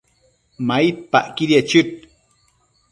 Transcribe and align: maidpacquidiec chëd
maidpacquidiec 0.67 1.65
chëd 1.69 1.89